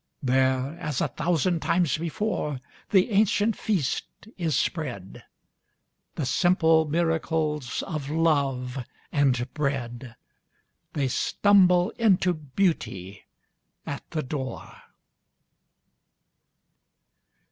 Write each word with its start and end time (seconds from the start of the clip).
There, 0.23 0.79
as 0.79 0.99
a 0.99 1.09
thousand 1.09 1.59
times 1.61 1.99
before. 1.99 2.59
The 2.89 3.11
ancient 3.11 3.55
feast 3.55 4.07
is 4.35 4.59
spread— 4.59 5.23
The 6.15 6.25
simple 6.25 6.85
miracles 6.85 7.83
of 7.83 8.09
love 8.09 8.83
and 9.11 9.47
bread. 9.53 10.15
They 10.93 11.07
stumble 11.07 11.91
into 11.99 12.33
beauty 12.33 13.25
at 13.85 14.01
the 14.09 14.23
door. 14.23 14.75